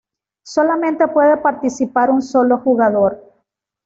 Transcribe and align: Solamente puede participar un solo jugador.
Solamente 0.43 1.07
puede 1.07 1.37
participar 1.37 2.09
un 2.09 2.23
solo 2.23 2.57
jugador. 2.57 3.21